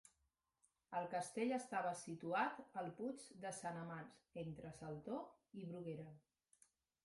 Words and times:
El 0.99 1.03
castell 1.11 1.53
estava 1.57 1.91
situat 1.99 2.57
al 2.83 2.89
puig 3.01 3.27
de 3.45 3.53
Sant 3.61 3.79
Amanç 3.85 4.19
entre 4.47 4.75
Saltor 4.81 5.61
i 5.63 5.71
Bruguera. 5.71 6.11